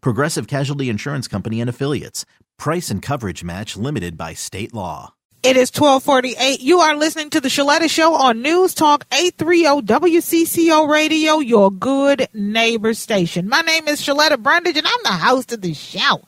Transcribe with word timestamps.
Progressive 0.00 0.46
Casualty 0.46 0.88
Insurance 0.88 1.28
Company 1.28 1.60
and 1.60 1.70
Affiliates. 1.70 2.24
Price 2.58 2.90
and 2.90 3.02
coverage 3.02 3.44
match 3.44 3.76
limited 3.76 4.16
by 4.16 4.34
state 4.34 4.72
law. 4.74 5.14
It 5.42 5.56
is 5.56 5.70
1248. 5.70 6.60
You 6.60 6.80
are 6.80 6.96
listening 6.96 7.30
to 7.30 7.40
the 7.40 7.48
Sheletta 7.48 7.88
Show 7.88 8.14
on 8.14 8.42
News 8.42 8.74
Talk 8.74 9.04
830 9.12 9.86
WCCO 9.86 10.88
Radio, 10.88 11.38
your 11.38 11.70
good 11.70 12.26
neighbor 12.34 12.94
station. 12.94 13.48
My 13.48 13.60
name 13.60 13.86
is 13.86 14.00
Sheletta 14.02 14.42
Brundage 14.42 14.76
and 14.76 14.86
I'm 14.86 15.02
the 15.04 15.12
host 15.12 15.52
of 15.52 15.60
the 15.60 15.72
show. 15.72 16.22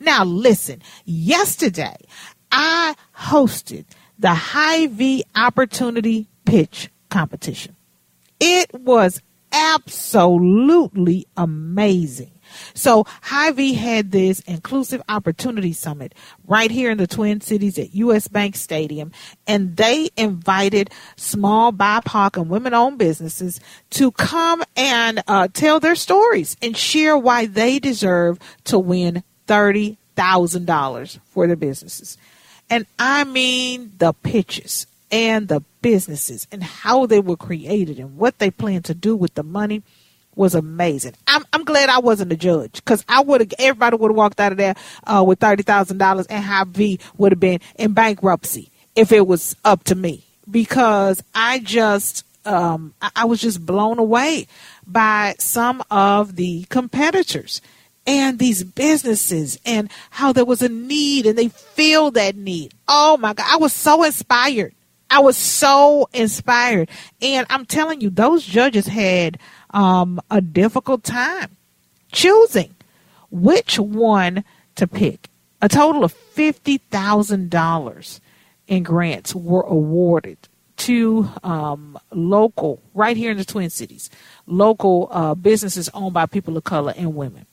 Now 0.00 0.24
listen, 0.24 0.80
yesterday 1.04 1.96
I 2.50 2.94
hosted 3.14 3.84
the 4.18 4.32
Hy-Vee 4.32 5.24
Opportunity 5.36 6.28
Pitch 6.46 6.88
Competition. 7.10 7.76
It 8.40 8.72
was 8.72 9.20
absolutely 9.52 11.26
amazing. 11.36 12.32
So 12.74 13.06
Hy-Vee 13.22 13.74
had 13.74 14.10
this 14.10 14.40
inclusive 14.40 15.02
opportunity 15.08 15.72
summit 15.72 16.14
right 16.46 16.70
here 16.70 16.90
in 16.90 16.98
the 16.98 17.06
Twin 17.06 17.40
Cities 17.40 17.78
at 17.78 17.94
US 17.94 18.28
Bank 18.28 18.56
Stadium, 18.56 19.12
and 19.46 19.76
they 19.76 20.10
invited 20.16 20.90
small 21.16 21.72
BIPOC 21.72 22.36
and 22.40 22.50
women-owned 22.50 22.98
businesses 22.98 23.60
to 23.90 24.10
come 24.12 24.62
and 24.76 25.22
uh, 25.26 25.48
tell 25.52 25.80
their 25.80 25.94
stories 25.94 26.56
and 26.62 26.76
share 26.76 27.16
why 27.16 27.46
they 27.46 27.78
deserve 27.78 28.38
to 28.64 28.78
win 28.78 29.22
thirty 29.46 29.98
thousand 30.14 30.66
dollars 30.66 31.18
for 31.26 31.46
their 31.46 31.56
businesses. 31.56 32.16
And 32.70 32.86
I 32.98 33.24
mean 33.24 33.92
the 33.98 34.12
pitches 34.12 34.86
and 35.10 35.48
the 35.48 35.62
businesses 35.82 36.46
and 36.50 36.62
how 36.62 37.06
they 37.06 37.20
were 37.20 37.36
created 37.36 37.98
and 37.98 38.16
what 38.16 38.38
they 38.38 38.50
plan 38.50 38.82
to 38.82 38.94
do 38.94 39.14
with 39.14 39.34
the 39.34 39.42
money 39.42 39.82
was 40.34 40.54
amazing. 40.54 41.14
I'm 41.26 41.44
I'm 41.52 41.64
glad 41.64 41.88
I 41.88 41.98
wasn't 41.98 42.32
a 42.32 42.36
judge 42.36 42.72
because 42.72 43.04
I 43.08 43.20
would 43.20 43.40
have 43.40 43.52
everybody 43.58 43.96
would 43.96 44.10
have 44.10 44.16
walked 44.16 44.40
out 44.40 44.52
of 44.52 44.58
there 44.58 44.74
uh, 45.04 45.24
with 45.26 45.40
thirty 45.40 45.62
thousand 45.62 45.98
dollars 45.98 46.26
and 46.26 46.44
Hy-Vee 46.44 47.00
would 47.16 47.32
have 47.32 47.40
been 47.40 47.60
in 47.76 47.92
bankruptcy 47.92 48.70
if 48.96 49.12
it 49.12 49.26
was 49.26 49.56
up 49.64 49.84
to 49.84 49.94
me 49.94 50.24
because 50.50 51.22
I 51.34 51.58
just 51.58 52.24
um, 52.44 52.94
I, 53.00 53.10
I 53.16 53.24
was 53.26 53.40
just 53.40 53.64
blown 53.64 53.98
away 53.98 54.46
by 54.86 55.34
some 55.38 55.82
of 55.90 56.36
the 56.36 56.64
competitors 56.68 57.60
and 58.06 58.38
these 58.38 58.64
businesses 58.64 59.58
and 59.64 59.90
how 60.10 60.32
there 60.32 60.44
was 60.44 60.62
a 60.62 60.68
need 60.68 61.26
and 61.26 61.38
they 61.38 61.48
feel 61.48 62.10
that 62.12 62.36
need. 62.36 62.74
Oh 62.88 63.16
my 63.16 63.34
God, 63.34 63.46
I 63.48 63.56
was 63.56 63.72
so 63.72 64.02
inspired. 64.02 64.74
I 65.08 65.20
was 65.20 65.36
so 65.36 66.08
inspired. 66.14 66.88
And 67.20 67.46
I'm 67.50 67.66
telling 67.66 68.00
you, 68.00 68.08
those 68.08 68.44
judges 68.44 68.86
had 68.86 69.38
um, 69.72 70.20
a 70.30 70.40
difficult 70.40 71.04
time 71.04 71.56
choosing 72.12 72.74
which 73.30 73.78
one 73.78 74.44
to 74.76 74.86
pick. 74.86 75.28
A 75.60 75.68
total 75.68 76.04
of 76.04 76.14
$50,000 76.34 78.20
in 78.66 78.82
grants 78.82 79.34
were 79.34 79.62
awarded 79.62 80.38
to 80.78 81.28
um, 81.44 81.98
local, 82.10 82.82
right 82.94 83.16
here 83.16 83.30
in 83.30 83.36
the 83.36 83.44
Twin 83.44 83.70
Cities, 83.70 84.10
local 84.46 85.08
uh, 85.10 85.34
businesses 85.34 85.88
owned 85.94 86.14
by 86.14 86.26
people 86.26 86.56
of 86.56 86.64
color 86.64 86.92
and 86.96 87.14
women. 87.14 87.46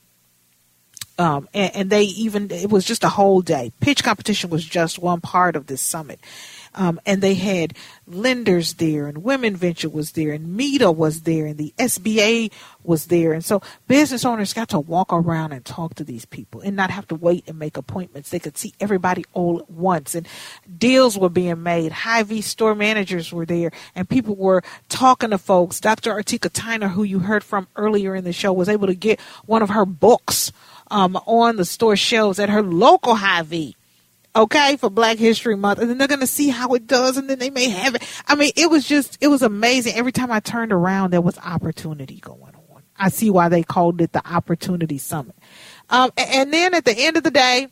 Um, 1.20 1.50
and, 1.54 1.76
and, 1.76 1.90
they 1.90 2.04
even, 2.04 2.50
it 2.50 2.70
was 2.70 2.86
just 2.86 3.04
a 3.04 3.10
whole 3.10 3.42
day. 3.42 3.74
Pitch 3.82 4.06
competition 4.06 4.50
was 4.50 4.64
just 4.64 5.00
one 5.00 5.20
part 5.20 5.58
of 5.58 5.68
this 5.68 5.82
summit. 5.82 6.22
Um, 6.76 7.00
and 7.06 7.22
they 7.22 7.34
had 7.34 7.74
lenders 8.08 8.76
there, 8.76 9.08
and 9.08 9.24
Women 9.24 9.56
Venture 9.56 9.90
was 9.90 10.12
there, 10.12 10.32
and 10.32 10.56
META 10.56 10.92
was 10.92 11.22
there, 11.22 11.46
and 11.46 11.58
the 11.58 11.74
SBA 11.78 12.52
was 12.84 13.08
there. 13.08 13.34
And 13.34 13.44
so 13.44 13.62
business 13.88 14.26
owners 14.26 14.54
got 14.54 14.70
to 14.70 14.80
walk 14.80 15.12
around 15.12 15.52
and 15.52 15.66
talk 15.66 15.96
to 15.96 16.04
these 16.04 16.26
people 16.26 16.62
and 16.62 16.76
not 16.76 16.92
have 16.92 17.08
to 17.08 17.16
wait 17.16 17.46
and 17.48 17.58
make 17.58 17.78
appointments. 17.78 18.30
They 18.30 18.40
could 18.40 18.58
see 18.58 18.74
everybody 18.80 19.26
all 19.34 19.60
at 19.60 19.70
once, 19.70 20.16
and 20.16 20.28
deals 20.78 21.18
were 21.18 21.30
being 21.30 21.64
made. 21.64 21.92
Hy-Vee 21.92 22.42
store 22.42 22.76
managers 22.76 23.34
were 23.34 23.46
there, 23.46 23.72
and 23.96 24.08
people 24.08 24.36
were 24.36 24.64
talking 24.90 25.32
to 25.32 25.38
folks. 25.38 25.80
Dr. 25.80 26.14
Artika 26.14 26.50
Tyner, 26.50 26.92
who 26.92 27.04
you 27.04 27.20
heard 27.20 27.44
from 27.44 27.68
earlier 27.76 28.16
in 28.16 28.24
the 28.24 28.34
show, 28.34 28.54
was 28.54 28.70
able 28.70 28.88
to 28.88 28.96
get 28.96 29.20
one 29.46 29.62
of 29.62 29.70
her 29.70 29.86
books 29.86 30.52
um, 30.92 31.16
on 31.26 31.56
the 31.56 31.66
store 31.66 31.96
shelves 31.96 32.40
at 32.40 32.50
her 32.50 32.62
local 32.62 33.16
Hy-Vee 33.16 33.76
okay, 34.36 34.78
for 34.78 34.90
Black 34.90 35.18
History 35.18 35.56
Month, 35.56 35.80
and 35.80 35.90
then 35.90 35.98
they're 35.98 36.08
going 36.08 36.20
to 36.20 36.28
see 36.28 36.50
how 36.50 36.74
it 36.74 36.88
does, 36.88 37.18
and 37.18 37.30
then 37.30 37.40
they 37.40 37.50
may 37.50 37.70
have 37.70 37.96
it. 37.96 38.04
I 38.28 38.36
mean, 38.36 38.52
it 38.56 38.70
was 38.70 38.88
just, 38.88 39.18
it 39.22 39.28
was 39.28 39.42
amazing. 39.42 39.96
Every 39.96 40.12
time 40.12 40.32
I 40.32 40.40
turned 40.40 40.72
around, 40.72 41.12
there 41.12 41.22
was 41.22 41.38
opportunity 41.40 42.20
going 42.20 42.56
on. 42.56 42.84
I 42.98 43.10
see 43.10 43.30
why 43.30 43.50
they 43.50 43.64
called 43.64 44.02
it 44.02 44.12
the 44.12 44.28
Opportunity 44.28 44.98
Summit. 44.98 45.36
Um, 45.90 46.12
and 46.18 46.54
then 46.54 46.74
at 46.74 46.86
the 46.86 46.96
end 46.98 47.18
of 47.18 47.24
the 47.24 47.32
day, 47.32 47.70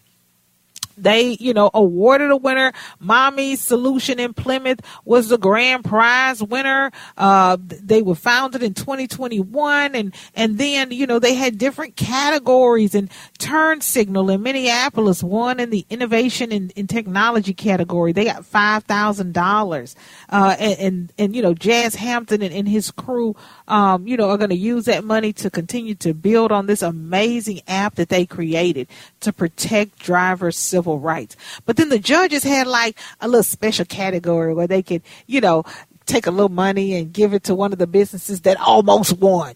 they, 0.98 1.38
you 1.40 1.54
know, 1.54 1.70
awarded 1.74 2.32
a 2.32 2.38
winner. 2.38 2.74
Mommy's 3.00 3.62
Solution 3.62 4.20
in 4.20 4.34
Plymouth 4.34 4.82
was 5.06 5.30
the 5.30 5.38
grand 5.38 5.86
prize 5.86 6.42
winner. 6.42 6.92
Uh, 7.18 7.58
they 7.60 8.02
were 8.02 8.16
founded 8.16 8.64
in 8.64 8.74
2021 8.74 9.96
and, 9.96 10.14
and 10.36 10.58
then, 10.58 10.92
you 10.92 11.06
know, 11.06 11.20
they 11.20 11.36
had 11.36 11.58
different 11.58 11.96
categories 11.96 12.96
and 12.96 13.10
Turn 13.38 13.82
Signal 13.82 14.30
in 14.30 14.42
Minneapolis 14.42 15.24
won 15.24 15.60
in 15.60 15.70
the 15.70 15.86
innovation 15.90 16.52
and 16.52 16.72
in, 16.72 16.82
in, 16.82 16.88
technology 16.88 17.54
category. 17.54 18.14
They 18.14 18.24
got 18.24 18.44
$5,000. 18.44 19.96
Uh, 20.30 20.56
and, 20.58 20.80
and, 20.80 21.14
and, 21.20 21.36
you 21.36 21.42
know, 21.42 21.54
Jazz 21.54 21.96
Hampton 21.96 22.42
and, 22.42 22.54
and 22.54 22.68
his 22.68 22.92
crew, 22.92 23.36
um, 23.68 24.08
you 24.08 24.18
know, 24.18 24.30
are 24.30 24.38
going 24.38 24.50
to 24.50 24.56
use 24.56 24.86
that 24.86 25.04
money 25.04 25.34
to 25.34 25.50
continue 25.50 25.96
to 25.96 26.14
build 26.14 26.52
on 26.52 26.66
this 26.66 26.82
amazing 26.82 27.62
app 27.68 27.96
that 27.96 28.10
they 28.10 28.26
created 28.26 28.88
to 29.20 29.34
protect 29.34 30.00
drivers' 30.00 30.58
civil 30.58 30.87
civil 30.88 31.00
rights. 31.00 31.36
But 31.66 31.76
then 31.76 31.90
the 31.90 32.00
judges 32.00 32.44
had 32.44 32.66
like 32.66 32.98
a 33.20 33.28
little 33.28 33.44
special 33.44 33.86
category 33.86 34.54
where 34.54 34.68
they 34.68 34.82
could, 34.82 35.02
you 35.26 35.42
know, 35.42 35.64
take 36.06 36.28
a 36.28 36.32
little 36.32 36.50
money 36.50 36.96
and 36.96 37.12
give 37.12 37.34
it 37.34 37.44
to 37.44 37.56
one 37.56 37.74
of 37.74 37.80
the 37.80 37.88
businesses 37.88 38.42
that 38.42 38.58
almost 38.58 39.18
won, 39.20 39.56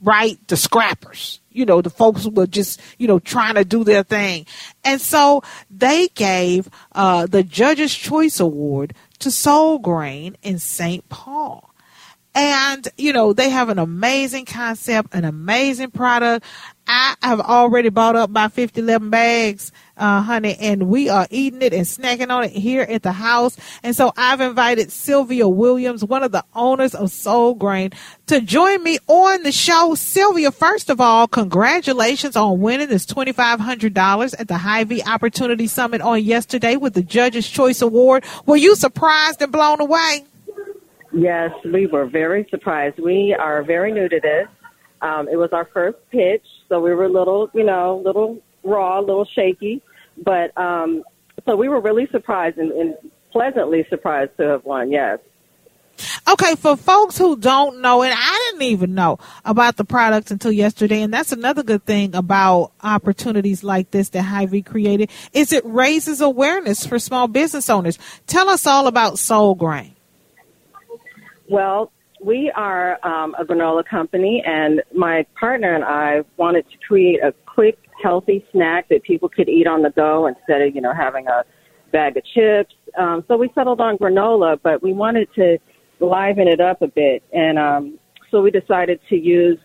right? 0.00 0.38
The 0.48 0.56
scrappers, 0.56 1.40
you 1.50 1.66
know, 1.66 1.82
the 1.82 1.90
folks 1.90 2.24
who 2.24 2.30
were 2.30 2.46
just, 2.46 2.80
you 2.98 3.06
know, 3.06 3.18
trying 3.18 3.56
to 3.56 3.64
do 3.64 3.84
their 3.84 4.02
thing. 4.02 4.46
And 4.82 5.00
so 5.00 5.42
they 5.70 6.08
gave 6.08 6.70
uh, 6.92 7.26
the 7.26 7.42
Judge's 7.42 7.94
Choice 7.94 8.40
Award 8.40 8.94
to 9.18 9.30
Soul 9.30 9.78
Grain 9.78 10.38
in 10.42 10.58
St. 10.58 11.06
Paul. 11.10 11.69
And, 12.34 12.86
you 12.96 13.12
know, 13.12 13.32
they 13.32 13.50
have 13.50 13.70
an 13.70 13.78
amazing 13.78 14.44
concept, 14.44 15.14
an 15.14 15.24
amazing 15.24 15.90
product. 15.90 16.46
I 16.86 17.14
have 17.22 17.40
already 17.40 17.88
bought 17.88 18.16
up 18.16 18.30
my 18.30 18.48
50, 18.48 18.80
11 18.80 19.10
bags, 19.10 19.72
uh, 19.96 20.22
honey, 20.22 20.56
and 20.60 20.88
we 20.88 21.08
are 21.08 21.26
eating 21.30 21.62
it 21.62 21.72
and 21.72 21.84
snacking 21.84 22.30
on 22.30 22.44
it 22.44 22.52
here 22.52 22.82
at 22.82 23.02
the 23.02 23.12
house. 23.12 23.56
And 23.82 23.94
so 23.94 24.12
I've 24.16 24.40
invited 24.40 24.90
Sylvia 24.90 25.48
Williams, 25.48 26.04
one 26.04 26.22
of 26.22 26.32
the 26.32 26.44
owners 26.54 26.94
of 26.94 27.10
Soul 27.10 27.54
Grain, 27.54 27.90
to 28.26 28.40
join 28.40 28.82
me 28.82 28.98
on 29.08 29.42
the 29.42 29.52
show. 29.52 29.94
Sylvia, 29.94 30.50
first 30.50 30.88
of 30.90 31.00
all, 31.00 31.28
congratulations 31.28 32.36
on 32.36 32.60
winning 32.60 32.88
this 32.88 33.06
$2,500 33.06 34.34
at 34.38 34.48
the 34.48 34.58
Hy-Vee 34.58 35.02
Opportunity 35.02 35.66
Summit 35.66 36.00
on 36.00 36.22
yesterday 36.22 36.76
with 36.76 36.94
the 36.94 37.02
Judge's 37.02 37.48
Choice 37.48 37.82
Award. 37.82 38.24
Were 38.46 38.56
you 38.56 38.74
surprised 38.74 39.42
and 39.42 39.52
blown 39.52 39.80
away? 39.80 40.24
Yes, 41.12 41.50
we 41.64 41.86
were 41.86 42.06
very 42.06 42.46
surprised. 42.50 42.98
We 42.98 43.34
are 43.38 43.62
very 43.62 43.92
new 43.92 44.08
to 44.08 44.20
this. 44.20 44.46
Um, 45.02 45.28
it 45.28 45.36
was 45.36 45.50
our 45.52 45.68
first 45.72 45.98
pitch, 46.10 46.44
so 46.68 46.80
we 46.80 46.94
were 46.94 47.04
a 47.04 47.08
little, 47.08 47.50
you 47.54 47.64
know, 47.64 48.02
little 48.04 48.38
raw, 48.62 49.00
a 49.00 49.02
little 49.02 49.26
shaky. 49.34 49.82
but 50.24 50.56
um, 50.56 51.02
so 51.46 51.56
we 51.56 51.68
were 51.68 51.80
really 51.80 52.06
surprised 52.12 52.58
and, 52.58 52.70
and 52.72 52.94
pleasantly 53.32 53.86
surprised 53.88 54.36
to 54.36 54.44
have 54.44 54.64
won. 54.64 54.90
Yes. 54.90 55.18
Okay, 56.28 56.54
for 56.54 56.76
folks 56.76 57.18
who 57.18 57.36
don't 57.36 57.80
know, 57.80 58.02
and 58.02 58.14
I 58.16 58.50
didn't 58.50 58.68
even 58.68 58.94
know 58.94 59.18
about 59.44 59.76
the 59.76 59.84
product 59.84 60.30
until 60.30 60.52
yesterday, 60.52 61.02
and 61.02 61.12
that's 61.12 61.32
another 61.32 61.62
good 61.62 61.84
thing 61.84 62.14
about 62.14 62.72
opportunities 62.82 63.62
like 63.62 63.90
this 63.90 64.10
that 64.10 64.22
Hy-Vee 64.22 64.62
created, 64.62 65.10
is 65.32 65.52
it 65.52 65.64
raises 65.66 66.20
awareness 66.20 66.86
for 66.86 66.98
small 66.98 67.28
business 67.28 67.68
owners. 67.68 67.98
Tell 68.26 68.48
us 68.48 68.66
all 68.66 68.86
about 68.86 69.18
Soul 69.18 69.54
Grain. 69.54 69.94
Well, 71.50 71.90
we 72.24 72.52
are 72.54 73.04
um, 73.04 73.34
a 73.36 73.44
granola 73.44 73.84
company, 73.84 74.40
and 74.46 74.80
my 74.94 75.26
partner 75.38 75.74
and 75.74 75.82
I 75.82 76.20
wanted 76.36 76.64
to 76.70 76.78
create 76.86 77.18
a 77.24 77.34
quick, 77.44 77.76
healthy 78.00 78.46
snack 78.52 78.88
that 78.88 79.02
people 79.02 79.28
could 79.28 79.48
eat 79.48 79.66
on 79.66 79.82
the 79.82 79.90
go 79.90 80.28
instead 80.28 80.62
of, 80.62 80.72
you 80.76 80.80
know, 80.80 80.94
having 80.94 81.26
a 81.26 81.42
bag 81.90 82.16
of 82.16 82.24
chips. 82.24 82.72
Um, 82.96 83.24
so 83.26 83.36
we 83.36 83.50
settled 83.52 83.80
on 83.80 83.98
granola, 83.98 84.60
but 84.62 84.80
we 84.80 84.92
wanted 84.92 85.28
to 85.34 85.58
liven 85.98 86.46
it 86.46 86.60
up 86.60 86.82
a 86.82 86.86
bit. 86.86 87.24
And 87.32 87.58
um, 87.58 87.98
so 88.30 88.40
we 88.40 88.52
decided 88.52 89.00
to 89.08 89.16
use 89.16 89.58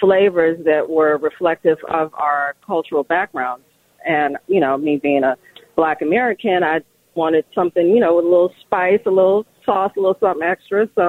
flavors 0.00 0.58
that 0.64 0.90
were 0.90 1.18
reflective 1.18 1.78
of 1.88 2.12
our 2.14 2.56
cultural 2.66 3.04
backgrounds. 3.04 3.64
And, 4.04 4.38
you 4.48 4.58
know, 4.58 4.76
me 4.76 4.96
being 5.00 5.22
a 5.22 5.36
black 5.76 6.02
American, 6.02 6.64
I 6.64 6.80
wanted 7.22 7.44
something, 7.58 7.86
you 7.94 8.00
know, 8.04 8.12
with 8.16 8.26
a 8.30 8.32
little 8.34 8.52
spice, 8.62 9.02
a 9.12 9.14
little 9.20 9.44
sauce, 9.66 9.92
a 9.96 10.00
little 10.00 10.16
something 10.20 10.46
extra. 10.54 10.88
So 10.94 11.06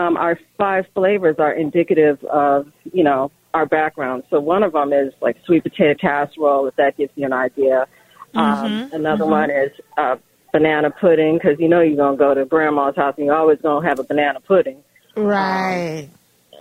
um, 0.00 0.16
our 0.24 0.34
five 0.62 0.84
flavors 0.94 1.36
are 1.38 1.52
indicative 1.64 2.18
of, 2.24 2.58
you 2.92 3.04
know, 3.08 3.30
our 3.58 3.66
background. 3.66 4.24
So 4.30 4.40
one 4.54 4.62
of 4.68 4.72
them 4.72 4.92
is 4.92 5.12
like 5.26 5.36
sweet 5.46 5.62
potato 5.62 5.94
casserole, 5.94 6.66
if 6.68 6.74
that 6.76 6.96
gives 6.96 7.12
you 7.16 7.26
an 7.26 7.32
idea. 7.32 7.86
Um, 8.34 8.72
Mm-hmm. 8.72 8.94
another 9.00 9.26
one 9.26 9.50
is 9.50 9.70
uh, 9.96 10.16
banana 10.52 10.90
pudding, 10.90 11.34
because 11.38 11.56
you 11.62 11.68
know 11.68 11.80
you're 11.80 12.02
going 12.04 12.16
to 12.18 12.24
go 12.26 12.34
to 12.34 12.44
grandma's 12.44 12.96
house 12.96 13.14
and 13.16 13.26
you're 13.26 13.40
always 13.42 13.60
going 13.60 13.82
to 13.82 13.88
have 13.88 14.00
a 14.00 14.04
banana 14.04 14.40
pudding. 14.40 14.78
Right. 15.16 16.08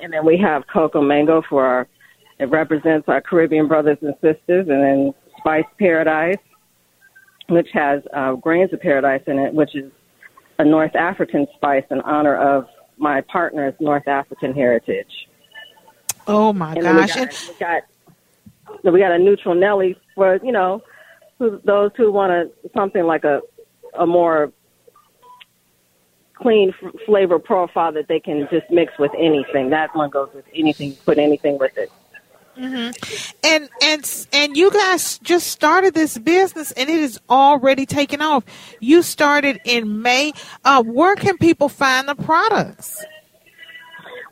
And 0.02 0.14
then 0.14 0.24
we 0.24 0.38
have 0.38 0.68
cocoa 0.72 1.02
mango 1.02 1.42
for 1.50 1.66
our, 1.66 1.88
it 2.38 2.50
represents 2.62 3.06
our 3.08 3.22
Caribbean 3.22 3.68
brothers 3.68 3.98
and 4.02 4.14
sisters. 4.22 4.68
And 4.70 4.80
then 4.86 5.14
spice 5.40 5.70
paradise, 5.80 6.44
which 7.50 7.68
has 7.74 8.02
uh, 8.14 8.34
grains 8.34 8.74
of 8.74 8.82
paradise 8.82 9.22
in 9.28 9.38
it, 9.40 9.54
which 9.54 9.76
is 9.76 9.92
a 10.60 10.66
North 10.66 10.96
African 10.96 11.48
spice 11.56 11.84
in 11.92 12.02
honor 12.02 12.36
of 12.36 12.68
my 12.98 13.22
partner's 13.22 13.74
North 13.80 14.08
African 14.08 14.54
heritage. 14.54 15.28
Oh 16.28 16.54
my 16.54 16.74
And 16.76 16.86
then 16.86 16.96
we 16.96 17.02
gosh. 17.02 17.16
got, 17.16 17.30
we 17.48 17.56
got 17.60 18.94
we 18.94 19.00
got 19.00 19.12
a 19.12 19.20
neutral 19.20 19.56
Nelly 19.56 19.98
for 20.16 20.40
you 20.44 20.52
know 20.52 20.82
who, 21.40 21.60
those 21.66 21.92
who 21.98 22.12
want 22.12 22.32
a 22.32 22.52
something 22.74 23.04
like 23.04 23.24
a 23.24 23.42
a 24.00 24.08
more 24.08 24.52
clean 26.36 26.74
f- 26.82 26.94
flavor 27.06 27.40
profile 27.40 27.92
that 27.94 28.08
they 28.08 28.20
can 28.20 28.48
just 28.52 28.70
mix 28.70 28.94
with 28.98 29.12
anything. 29.18 29.70
That 29.70 29.96
one 29.96 30.10
goes 30.10 30.30
with 30.34 30.46
anything. 30.54 30.96
Put 31.06 31.18
anything 31.18 31.58
with 31.60 31.78
it. 31.78 31.92
And 32.56 33.70
and 33.82 34.28
and 34.32 34.58
you 34.58 34.72
guys 34.72 35.18
just 35.20 35.48
started 35.48 35.94
this 35.94 36.18
business 36.18 36.72
and 36.72 36.90
it 36.90 37.00
is 37.00 37.20
already 37.30 37.86
taken 37.86 38.22
off. 38.22 38.44
You 38.80 39.02
started 39.02 39.60
in 39.66 40.02
May. 40.02 40.34
Uh, 40.64 40.84
where 40.84 41.16
can 41.16 41.38
people 41.38 41.70
find 41.70 42.08
the 42.08 42.16
products? 42.16 43.04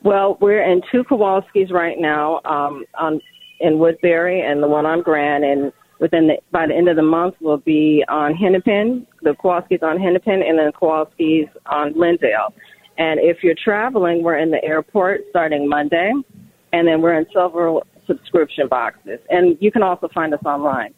Well, 0.02 0.36
we're 0.40 0.62
in 0.62 0.82
two 0.90 1.04
Kowalski's 1.04 1.70
right 1.70 1.98
now, 1.98 2.40
um, 2.44 2.84
on 2.98 3.20
in 3.60 3.78
Woodbury 3.78 4.40
and 4.40 4.62
the 4.62 4.66
one 4.66 4.84
on 4.84 5.02
Grand, 5.02 5.44
and 5.44 5.72
within 6.00 6.26
the 6.26 6.38
by 6.50 6.66
the 6.66 6.74
end 6.74 6.88
of 6.88 6.96
the 6.96 7.02
month 7.02 7.36
we'll 7.40 7.58
be 7.58 8.04
on 8.08 8.34
Hennepin, 8.34 9.06
the 9.22 9.34
Kowalski's 9.34 9.82
on 9.82 10.00
Hennepin, 10.00 10.42
and 10.42 10.58
then 10.58 10.72
Kowalski's 10.72 11.48
on 11.66 11.92
Glendale. 11.92 12.52
And 12.98 13.20
if 13.20 13.42
you're 13.42 13.54
traveling, 13.54 14.22
we're 14.22 14.38
in 14.38 14.50
the 14.50 14.62
airport 14.62 15.22
starting 15.30 15.68
Monday, 15.68 16.12
and 16.72 16.86
then 16.86 17.00
we're 17.00 17.14
in 17.18 17.26
several 17.32 17.84
subscription 18.06 18.68
boxes, 18.68 19.20
and 19.30 19.56
you 19.60 19.70
can 19.70 19.82
also 19.82 20.08
find 20.08 20.34
us 20.34 20.42
online. 20.44 20.94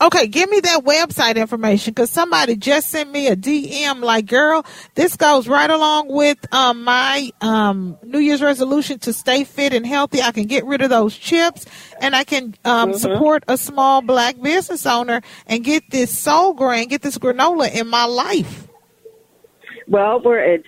Okay, 0.00 0.26
give 0.26 0.48
me 0.48 0.60
that 0.60 0.84
website 0.84 1.36
information 1.36 1.92
because 1.92 2.10
somebody 2.10 2.56
just 2.56 2.88
sent 2.88 3.10
me 3.10 3.28
a 3.28 3.36
DM 3.36 4.00
like, 4.00 4.26
girl, 4.26 4.64
this 4.94 5.16
goes 5.16 5.48
right 5.48 5.68
along 5.68 6.08
with 6.08 6.38
um, 6.52 6.84
my 6.84 7.30
um, 7.40 7.98
New 8.02 8.18
Year's 8.18 8.42
resolution 8.42 8.98
to 9.00 9.12
stay 9.12 9.44
fit 9.44 9.74
and 9.74 9.86
healthy. 9.86 10.22
I 10.22 10.32
can 10.32 10.46
get 10.46 10.64
rid 10.64 10.82
of 10.82 10.90
those 10.90 11.16
chips 11.16 11.66
and 12.00 12.14
I 12.16 12.24
can 12.24 12.54
um, 12.64 12.94
support 12.94 13.44
a 13.48 13.56
small 13.56 14.02
black 14.02 14.40
business 14.40 14.86
owner 14.86 15.20
and 15.46 15.64
get 15.64 15.90
this 15.90 16.16
soul 16.16 16.54
grain, 16.54 16.88
get 16.88 17.02
this 17.02 17.18
granola 17.18 17.72
in 17.74 17.88
my 17.88 18.04
life. 18.04 18.68
Well, 19.88 20.20
we're 20.22 20.38
at 20.38 20.64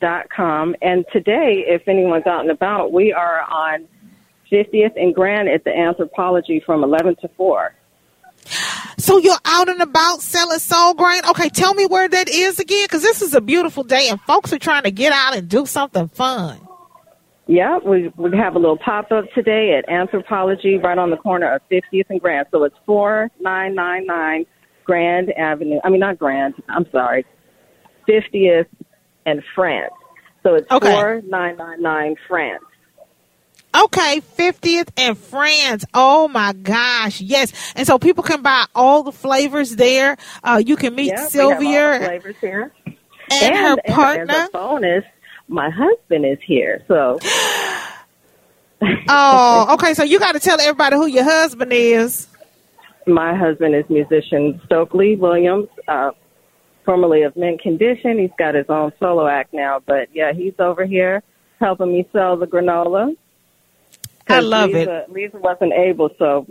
www.soul-grain.com. 0.00 0.76
And 0.82 1.04
today, 1.12 1.64
if 1.66 1.86
anyone's 1.88 2.26
out 2.26 2.40
and 2.40 2.50
about, 2.50 2.92
we 2.92 3.12
are 3.12 3.42
on 3.42 3.86
50th 4.50 4.92
and 4.96 5.14
Grand 5.14 5.48
at 5.48 5.64
the 5.64 5.70
Anthropologie 5.70 6.64
from 6.64 6.84
11 6.84 7.16
to 7.16 7.28
4. 7.36 7.74
So 8.98 9.18
you're 9.18 9.36
out 9.44 9.68
and 9.68 9.80
about 9.80 10.20
selling 10.20 10.58
soul 10.58 10.94
grain. 10.94 11.22
Okay, 11.30 11.48
tell 11.48 11.74
me 11.74 11.86
where 11.86 12.08
that 12.08 12.28
is 12.28 12.58
again 12.58 12.84
because 12.84 13.02
this 13.02 13.22
is 13.22 13.34
a 13.34 13.40
beautiful 13.40 13.82
day 13.82 14.08
and 14.08 14.20
folks 14.22 14.52
are 14.52 14.58
trying 14.58 14.84
to 14.84 14.90
get 14.90 15.12
out 15.12 15.34
and 15.34 15.48
do 15.48 15.66
something 15.66 16.08
fun. 16.08 16.60
Yeah, 17.46 17.78
we, 17.78 18.10
we 18.16 18.36
have 18.36 18.54
a 18.54 18.58
little 18.58 18.78
pop-up 18.78 19.26
today 19.34 19.78
at 19.78 19.86
Anthropologie 19.88 20.82
right 20.82 20.96
on 20.96 21.10
the 21.10 21.16
corner 21.16 21.54
of 21.54 21.62
50th 21.70 22.06
and 22.08 22.20
Grand. 22.20 22.46
So 22.50 22.64
it's 22.64 22.76
4999 22.86 24.46
Grand 24.84 25.32
Avenue. 25.32 25.80
I 25.84 25.90
mean, 25.90 26.00
not 26.00 26.18
Grand. 26.18 26.54
I'm 26.68 26.86
sorry. 26.90 27.26
50th 28.08 28.66
and 29.26 29.42
France. 29.54 29.92
So 30.42 30.54
it's 30.54 30.70
Okay. 30.70 30.90
4999 30.92 32.16
France. 32.28 32.62
Okay, 33.76 34.20
50th 34.38 34.88
and 34.96 35.18
France. 35.18 35.84
Oh 35.94 36.28
my 36.28 36.52
gosh. 36.52 37.20
Yes. 37.20 37.52
And 37.74 37.86
so 37.86 37.98
people 37.98 38.22
can 38.22 38.40
buy 38.40 38.66
all 38.74 39.02
the 39.02 39.10
flavors 39.10 39.74
there. 39.76 40.16
Uh, 40.44 40.62
you 40.64 40.76
can 40.76 40.94
meet 40.94 41.08
Yeah, 41.08 41.14
we 41.14 41.16
have 41.16 41.40
all 41.40 41.48
the 41.50 41.54
Sylvia 41.56 41.98
flavors 42.04 42.36
here. 42.40 42.72
and, 42.86 43.56
her 43.56 43.70
and 43.72 43.82
partner. 43.88 44.48
bonus, 44.52 45.04
my 45.48 45.70
husband 45.70 46.24
is 46.24 46.38
here. 46.46 46.84
So 46.86 47.18
oh, 49.08 49.74
okay. 49.74 49.94
So 49.94 50.02
you 50.04 50.18
got 50.18 50.32
to 50.32 50.40
tell 50.40 50.60
everybody 50.60 50.96
who 50.96 51.06
your 51.06 51.24
husband 51.24 51.72
is. 51.72 52.28
my 53.06 53.34
husband 53.34 53.74
is 53.74 53.84
musician 53.88 54.60
Stokely 54.66 55.16
Williams, 55.16 55.68
uh, 55.88 56.10
formerly 56.84 57.22
of 57.22 57.36
Mint 57.36 57.60
Condition. 57.60 58.18
He's 58.18 58.30
got 58.38 58.54
his 58.54 58.66
own 58.68 58.92
solo 59.00 59.26
act 59.26 59.52
now, 59.52 59.80
but 59.84 60.08
yeah, 60.12 60.32
he's 60.32 60.54
over 60.58 60.84
here 60.86 61.22
helping 61.60 61.92
me 61.92 62.08
sell 62.12 62.36
the 62.36 62.46
granola. 62.46 63.16
I 64.28 64.40
love 64.40 64.70
it. 64.70 64.88
Lisa, 64.88 65.04
Lisa 65.08 65.38
wasn't 65.38 65.72
able, 65.74 66.10
so 66.18 66.46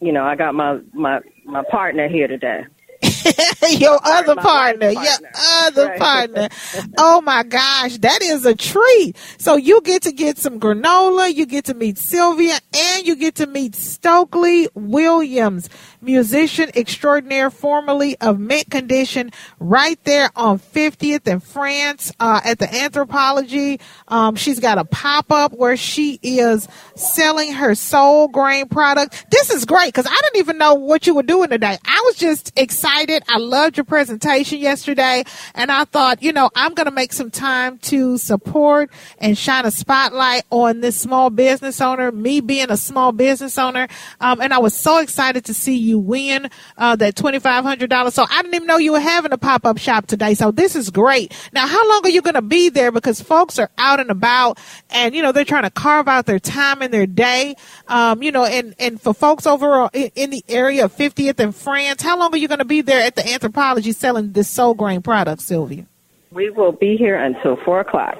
you 0.00 0.12
know, 0.12 0.24
I 0.24 0.36
got 0.36 0.54
my 0.54 0.80
my 0.92 1.20
my 1.44 1.62
partner 1.70 2.08
here 2.08 2.28
today. 2.28 2.62
your 3.70 3.98
other 4.04 4.34
partner, 4.34 4.92
wife's 4.92 5.20
your 5.20 5.30
partner. 5.30 5.30
other 5.66 5.86
Right. 5.86 5.98
partner. 5.98 6.48
Oh 6.98 7.20
my 7.20 7.42
gosh, 7.44 7.96
that 7.98 8.22
is 8.22 8.44
a 8.44 8.54
treat. 8.54 9.16
So 9.38 9.56
you 9.56 9.80
get 9.82 10.02
to 10.02 10.12
get 10.12 10.36
some 10.38 10.58
granola, 10.58 11.32
you 11.32 11.46
get 11.46 11.66
to 11.66 11.74
meet 11.74 11.96
Sylvia, 11.98 12.58
and 12.74 13.06
you 13.06 13.14
get 13.16 13.36
to 13.36 13.46
meet 13.46 13.74
Stokely 13.76 14.68
Williams, 14.74 15.68
musician 16.00 16.70
extraordinaire, 16.74 17.50
formerly 17.50 18.16
of 18.20 18.38
Mint 18.38 18.70
Condition, 18.70 19.30
right 19.58 20.02
there 20.04 20.30
on 20.36 20.58
50th 20.58 21.26
and 21.26 21.42
France 21.42 22.12
uh, 22.20 22.40
at 22.44 22.58
the 22.58 22.66
Anthropologie. 22.66 23.80
Um, 24.08 24.36
she's 24.36 24.60
got 24.60 24.78
a 24.78 24.84
pop 24.84 25.30
up 25.32 25.52
where 25.52 25.76
she 25.76 26.18
is 26.22 26.68
selling 26.94 27.52
her 27.52 27.74
soul 27.74 28.28
grain 28.28 28.68
product. 28.68 29.26
This 29.30 29.50
is 29.50 29.64
great 29.64 29.86
because 29.86 30.06
I 30.06 30.16
didn't 30.22 30.36
even 30.36 30.58
know 30.58 30.74
what 30.74 31.06
you 31.06 31.14
were 31.14 31.22
doing 31.22 31.50
today. 31.50 31.78
I 31.84 32.02
was 32.06 32.16
just 32.16 32.52
excited. 32.56 33.22
I 33.28 33.38
loved 33.38 33.76
your 33.76 33.84
presentation 33.84 34.58
yesterday, 34.58 35.24
and 35.54 35.70
I 35.72 35.84
thought, 35.84 36.22
you 36.22 36.32
know, 36.32 36.50
I'm 36.54 36.74
going 36.74 36.86
to 36.86 36.92
make 36.92 37.12
some 37.12 37.30
time 37.30 37.78
to 37.78 38.18
support 38.18 38.90
and 39.18 39.36
shine 39.36 39.66
a 39.66 39.70
spotlight 39.70 40.44
on 40.50 40.80
this 40.80 40.96
small 41.00 41.30
business 41.30 41.80
owner, 41.80 42.12
me 42.12 42.40
being 42.40 42.70
a 42.70 42.76
small 42.76 43.12
business 43.12 43.58
owner. 43.58 43.88
Um, 44.20 44.40
and 44.40 44.52
I 44.52 44.58
was 44.58 44.76
so 44.76 44.98
excited 44.98 45.44
to 45.46 45.54
see 45.54 45.76
you 45.76 45.87
win 45.96 46.50
uh, 46.76 46.96
that 46.96 47.14
$2,500. 47.14 48.12
So 48.12 48.26
I 48.28 48.42
didn't 48.42 48.54
even 48.54 48.66
know 48.66 48.78
you 48.78 48.92
were 48.92 49.00
having 49.00 49.32
a 49.32 49.38
pop 49.38 49.64
up 49.64 49.78
shop 49.78 50.06
today. 50.06 50.34
So 50.34 50.50
this 50.50 50.74
is 50.74 50.90
great. 50.90 51.32
Now, 51.52 51.66
how 51.68 51.88
long 51.88 52.00
are 52.04 52.10
you 52.10 52.20
going 52.20 52.34
to 52.34 52.42
be 52.42 52.68
there? 52.68 52.90
Because 52.90 53.22
folks 53.22 53.58
are 53.60 53.70
out 53.78 54.00
and 54.00 54.10
about 54.10 54.58
and, 54.90 55.14
you 55.14 55.22
know, 55.22 55.32
they're 55.32 55.44
trying 55.44 55.62
to 55.62 55.70
carve 55.70 56.08
out 56.08 56.26
their 56.26 56.40
time 56.40 56.82
in 56.82 56.90
their 56.90 57.06
day. 57.06 57.54
Um, 57.86 58.22
you 58.22 58.32
know, 58.32 58.44
and, 58.44 58.74
and 58.78 59.00
for 59.00 59.14
folks 59.14 59.46
over 59.46 59.88
in, 59.92 60.10
in 60.16 60.30
the 60.30 60.44
area 60.48 60.84
of 60.84 60.94
50th 60.94 61.38
and 61.38 61.54
France, 61.54 62.02
how 62.02 62.18
long 62.18 62.34
are 62.34 62.38
you 62.38 62.48
going 62.48 62.58
to 62.58 62.64
be 62.64 62.80
there 62.80 63.00
at 63.00 63.14
the 63.14 63.22
Anthropologie 63.22 63.94
selling 63.94 64.32
this 64.32 64.48
soul 64.48 64.74
grain 64.74 65.02
product, 65.02 65.42
Sylvia? 65.42 65.86
We 66.32 66.50
will 66.50 66.72
be 66.72 66.96
here 66.96 67.16
until 67.16 67.56
four 67.64 67.80
o'clock. 67.80 68.18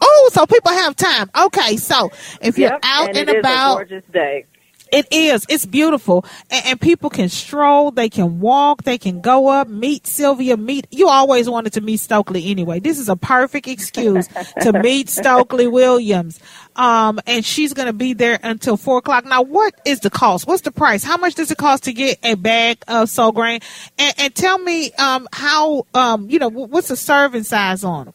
Oh, 0.00 0.30
so 0.32 0.46
people 0.46 0.72
have 0.72 0.96
time. 0.96 1.30
Okay, 1.38 1.76
so 1.76 2.10
if 2.40 2.58
you're 2.58 2.78
out 2.82 3.08
and 3.08 3.18
and, 3.18 3.28
it 3.28 3.28
is 3.28 3.34
a 3.36 3.38
about, 3.40 3.74
gorgeous 3.76 4.04
day. 4.12 4.46
It 4.94 5.06
is. 5.10 5.46
It's 5.48 5.66
beautiful. 5.66 6.24
And, 6.50 6.66
and 6.66 6.80
people 6.80 7.10
can 7.10 7.28
stroll, 7.28 7.90
they 7.90 8.08
can 8.08 8.40
walk, 8.40 8.84
they 8.84 8.98
can 8.98 9.20
go 9.20 9.48
up, 9.48 9.68
meet 9.68 10.06
Sylvia, 10.06 10.56
meet. 10.56 10.86
You 10.90 11.08
always 11.08 11.48
wanted 11.48 11.72
to 11.74 11.80
meet 11.80 11.98
Stokely 11.98 12.50
anyway. 12.50 12.80
This 12.80 12.98
is 12.98 13.08
a 13.08 13.16
perfect 13.16 13.66
excuse 13.66 14.28
to 14.62 14.72
meet 14.82 15.08
Stokely 15.08 15.66
Williams. 15.66 16.40
Um, 16.76 17.20
and 17.26 17.44
she's 17.44 17.72
going 17.72 17.86
to 17.86 17.92
be 17.92 18.14
there 18.14 18.38
until 18.42 18.76
four 18.76 18.98
o'clock. 18.98 19.24
Now, 19.24 19.42
what 19.42 19.74
is 19.84 20.00
the 20.00 20.10
cost? 20.10 20.46
What's 20.46 20.62
the 20.62 20.72
price? 20.72 21.04
How 21.04 21.16
much 21.16 21.34
does 21.34 21.50
it 21.50 21.58
cost 21.58 21.84
to 21.84 21.92
get 21.92 22.18
a 22.24 22.34
bag 22.34 22.78
of 22.88 23.08
soul 23.08 23.32
grain? 23.32 23.60
And, 23.98 24.14
and 24.18 24.34
tell 24.34 24.58
me, 24.58 24.92
um, 24.92 25.28
how, 25.32 25.86
um, 25.94 26.28
you 26.30 26.38
know, 26.38 26.48
what's 26.48 26.88
the 26.88 26.96
serving 26.96 27.44
size 27.44 27.84
on 27.84 28.06
them? 28.06 28.14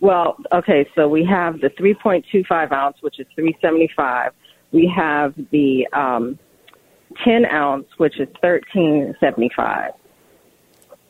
Well, 0.00 0.36
okay, 0.52 0.88
so 0.94 1.08
we 1.08 1.24
have 1.24 1.60
the 1.60 1.70
3.25 1.70 2.70
ounce, 2.72 2.98
which 3.00 3.18
is 3.18 3.26
375. 3.34 4.32
We 4.72 4.92
have 4.94 5.34
the 5.50 5.86
um, 5.92 6.38
10 7.24 7.46
ounce, 7.46 7.86
which 7.98 8.14
is 8.20 8.28
1375. 8.40 9.92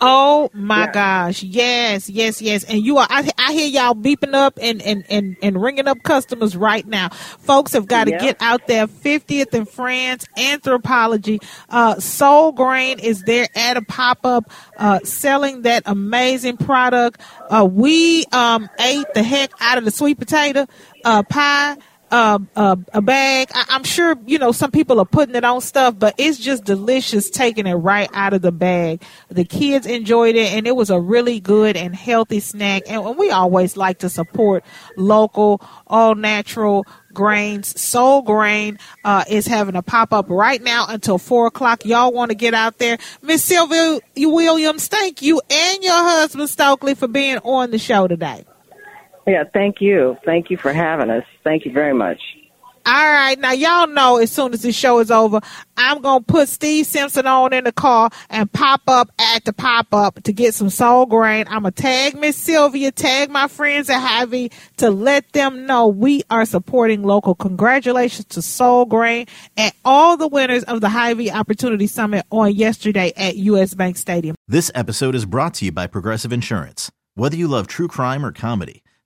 Oh 0.00 0.48
my 0.54 0.84
Yeah. 0.84 0.92
gosh. 0.92 1.42
Yes, 1.42 2.08
yes, 2.08 2.40
yes. 2.40 2.64
And 2.64 2.84
you 2.84 2.98
are, 2.98 3.06
I, 3.10 3.28
I 3.36 3.52
hear 3.52 3.66
y'all 3.68 3.96
beeping 3.96 4.34
up 4.34 4.58
and, 4.62 4.80
and, 4.82 5.04
and, 5.10 5.36
and 5.42 5.60
ringing 5.60 5.88
up 5.88 6.04
customers 6.04 6.56
right 6.56 6.86
now. 6.86 7.08
Folks 7.10 7.72
have 7.72 7.88
got 7.88 8.04
to 8.04 8.12
Yeah. 8.12 8.18
get 8.18 8.36
out 8.40 8.66
there. 8.68 8.86
50th 8.86 9.52
and 9.54 9.68
France, 9.68 10.24
Anthropologie, 10.38 11.42
uh, 11.70 11.98
Soul 11.98 12.52
Grain 12.52 13.00
is 13.00 13.24
there 13.24 13.48
at 13.56 13.76
a 13.76 13.82
pop 13.82 14.20
up, 14.24 14.52
uh, 14.76 15.00
selling 15.00 15.62
that 15.62 15.82
amazing 15.86 16.58
product. 16.58 17.20
Uh, 17.50 17.68
we, 17.70 18.24
um, 18.32 18.70
ate 18.78 19.12
the 19.14 19.24
heck 19.24 19.50
out 19.60 19.78
of 19.78 19.84
the 19.84 19.90
sweet 19.90 20.18
potato, 20.20 20.66
uh, 21.04 21.24
pie 21.24 21.76
uh, 22.10 22.38
uh, 22.56 22.76
a 22.92 23.02
bag. 23.02 23.50
I, 23.54 23.64
I'm 23.70 23.84
sure 23.84 24.16
you 24.26 24.38
know 24.38 24.52
some 24.52 24.70
people 24.70 25.00
are 25.00 25.06
putting 25.06 25.34
it 25.34 25.44
on 25.44 25.60
stuff, 25.60 25.98
but 25.98 26.14
it's 26.18 26.38
just 26.38 26.64
delicious 26.64 27.30
taking 27.30 27.66
it 27.66 27.74
right 27.74 28.08
out 28.12 28.34
of 28.34 28.42
the 28.42 28.52
bag. 28.52 29.02
The 29.28 29.44
kids 29.44 29.86
enjoyed 29.86 30.36
it, 30.36 30.52
and 30.52 30.66
it 30.66 30.76
was 30.76 30.90
a 30.90 31.00
really 31.00 31.40
good 31.40 31.76
and 31.76 31.94
healthy 31.94 32.40
snack. 32.40 32.82
And, 32.88 33.04
and 33.04 33.16
we 33.16 33.30
always 33.30 33.76
like 33.76 33.98
to 33.98 34.08
support 34.08 34.64
local, 34.96 35.60
all 35.86 36.14
natural 36.14 36.86
grains. 37.12 37.80
Soul 37.80 38.22
Grain 38.22 38.78
uh, 39.04 39.24
is 39.28 39.46
having 39.46 39.76
a 39.76 39.82
pop 39.82 40.12
up 40.12 40.26
right 40.28 40.62
now 40.62 40.86
until 40.88 41.18
four 41.18 41.46
o'clock. 41.46 41.84
Y'all 41.84 42.12
want 42.12 42.30
to 42.30 42.34
get 42.34 42.54
out 42.54 42.78
there, 42.78 42.98
Miss 43.22 43.44
Sylvia 43.44 44.00
Williams? 44.16 44.88
Thank 44.88 45.22
you 45.22 45.40
and 45.50 45.82
your 45.82 45.98
husband 45.98 46.48
Stokely 46.48 46.94
for 46.94 47.08
being 47.08 47.38
on 47.38 47.70
the 47.70 47.78
show 47.78 48.06
today. 48.06 48.44
Yeah, 49.28 49.44
thank 49.52 49.82
you. 49.82 50.16
Thank 50.24 50.48
you 50.50 50.56
for 50.56 50.72
having 50.72 51.10
us. 51.10 51.24
Thank 51.44 51.66
you 51.66 51.72
very 51.72 51.92
much. 51.92 52.18
All 52.86 52.94
right, 52.94 53.38
now 53.38 53.52
y'all 53.52 53.86
know 53.86 54.16
as 54.16 54.32
soon 54.32 54.54
as 54.54 54.62
the 54.62 54.72
show 54.72 54.98
is 55.00 55.10
over, 55.10 55.42
I'm 55.76 56.00
gonna 56.00 56.24
put 56.24 56.48
Steve 56.48 56.86
Simpson 56.86 57.26
on 57.26 57.52
in 57.52 57.64
the 57.64 57.72
car 57.72 58.08
and 58.30 58.50
pop 58.50 58.80
up 58.86 59.10
at 59.18 59.44
the 59.44 59.52
pop 59.52 59.92
up 59.92 60.22
to 60.22 60.32
get 60.32 60.54
some 60.54 60.70
soul 60.70 61.04
grain. 61.04 61.44
I'm 61.48 61.64
gonna 61.64 61.72
tag 61.72 62.18
Miss 62.18 62.38
Sylvia, 62.38 62.90
tag 62.90 63.28
my 63.28 63.46
friends 63.46 63.90
at 63.90 64.00
Hy-Vee 64.00 64.50
to 64.78 64.88
let 64.88 65.30
them 65.32 65.66
know 65.66 65.88
we 65.88 66.22
are 66.30 66.46
supporting 66.46 67.02
local. 67.02 67.34
Congratulations 67.34 68.24
to 68.28 68.40
Soul 68.40 68.86
Grain 68.86 69.26
and 69.58 69.74
all 69.84 70.16
the 70.16 70.28
winners 70.28 70.64
of 70.64 70.80
the 70.80 70.88
Hy-Vee 70.88 71.30
Opportunity 71.30 71.88
Summit 71.88 72.24
on 72.30 72.54
yesterday 72.54 73.12
at 73.18 73.36
US 73.36 73.74
Bank 73.74 73.98
Stadium. 73.98 74.34
This 74.46 74.70
episode 74.74 75.14
is 75.14 75.26
brought 75.26 75.52
to 75.54 75.66
you 75.66 75.72
by 75.72 75.88
Progressive 75.88 76.32
Insurance. 76.32 76.90
Whether 77.16 77.36
you 77.36 77.48
love 77.48 77.66
true 77.66 77.88
crime 77.88 78.24
or 78.24 78.32
comedy, 78.32 78.82